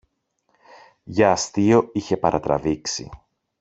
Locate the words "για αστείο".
1.05-1.89